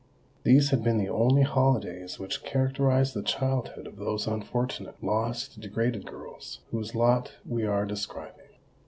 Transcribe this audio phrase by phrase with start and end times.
[0.41, 6.07] These had been the only holidays which characterised the childhood of those unfortunate, lost, degraded
[6.07, 8.49] girls whose lot we are describing.